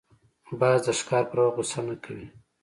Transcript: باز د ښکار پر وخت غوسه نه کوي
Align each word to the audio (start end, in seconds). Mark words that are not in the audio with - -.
باز 0.59 0.79
د 0.85 0.87
ښکار 0.99 1.23
پر 1.29 1.37
وخت 1.41 1.55
غوسه 1.55 1.79
نه 1.87 1.95
کوي 2.03 2.27